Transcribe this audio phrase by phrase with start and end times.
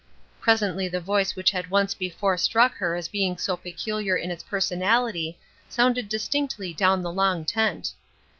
[0.39, 4.41] Presently the voice which had once before struck her as being so peculiar in its
[4.41, 5.37] personality
[5.69, 7.91] sounded distinctly down the long tent.